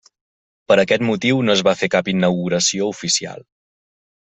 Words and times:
Per 0.71 0.77
aquest 0.83 1.05
motiu, 1.09 1.43
no 1.49 1.55
es 1.59 1.61
va 1.69 1.75
fer 1.83 1.91
cap 1.97 2.11
inauguració 2.15 2.91
oficial. 2.97 3.47